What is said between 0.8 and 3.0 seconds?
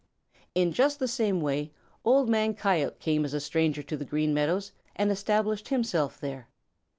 the same way Old Man Coyote